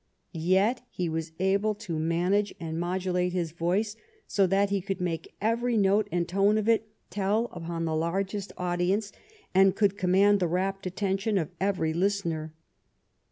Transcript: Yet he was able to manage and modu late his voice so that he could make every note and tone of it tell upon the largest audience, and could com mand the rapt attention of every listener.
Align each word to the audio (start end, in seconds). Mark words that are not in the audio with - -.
Yet 0.33 0.81
he 0.89 1.07
was 1.09 1.31
able 1.37 1.75
to 1.75 1.99
manage 1.99 2.55
and 2.59 2.79
modu 2.79 3.13
late 3.13 3.33
his 3.33 3.51
voice 3.51 3.95
so 4.25 4.47
that 4.47 4.71
he 4.71 4.81
could 4.81 4.99
make 4.99 5.35
every 5.39 5.77
note 5.77 6.07
and 6.11 6.27
tone 6.27 6.57
of 6.57 6.67
it 6.67 6.89
tell 7.11 7.51
upon 7.53 7.85
the 7.85 7.95
largest 7.95 8.51
audience, 8.57 9.11
and 9.53 9.75
could 9.75 9.99
com 9.99 10.13
mand 10.13 10.39
the 10.39 10.47
rapt 10.47 10.87
attention 10.87 11.37
of 11.37 11.51
every 11.59 11.93
listener. 11.93 12.51